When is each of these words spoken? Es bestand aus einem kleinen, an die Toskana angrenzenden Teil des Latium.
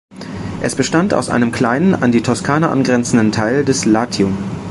Es 0.63 0.73
bestand 0.73 1.13
aus 1.13 1.29
einem 1.29 1.51
kleinen, 1.51 1.93
an 1.93 2.11
die 2.11 2.23
Toskana 2.23 2.71
angrenzenden 2.71 3.31
Teil 3.31 3.63
des 3.63 3.85
Latium. 3.85 4.35